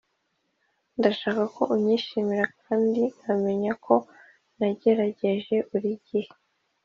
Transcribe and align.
ndashaka 0.97 1.43
ko 1.55 1.61
unyishimira 1.75 2.45
kandi 2.63 3.01
nkamenya 3.19 3.71
ko 3.85 3.95
nagerageje 4.57 5.55
buri 5.69 5.91
gihe. 6.07 6.31